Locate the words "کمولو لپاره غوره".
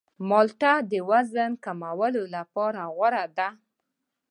1.65-3.25